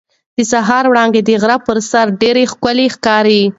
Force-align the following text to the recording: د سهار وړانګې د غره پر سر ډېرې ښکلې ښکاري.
د 0.37 0.39
سهار 0.51 0.85
وړانګې 0.87 1.21
د 1.23 1.29
غره 1.41 1.57
پر 1.67 1.77
سر 1.89 2.05
ډېرې 2.21 2.43
ښکلې 2.51 2.87
ښکاري. 2.95 3.41